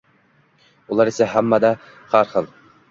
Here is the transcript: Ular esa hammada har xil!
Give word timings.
Ular 0.95 1.11
esa 1.13 1.29
hammada 1.37 1.73
har 2.17 2.35
xil! 2.35 2.55